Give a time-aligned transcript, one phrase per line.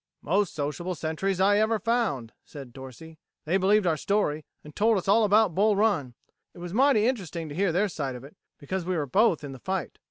[0.23, 3.19] "Most sociable sentries I ever found," said Dorsey.
[3.45, 6.15] "They believed our story, and told us all about Bull Run.
[6.55, 9.51] It was mighty interesting to hear their side of it, because we were both in
[9.51, 9.99] the fight."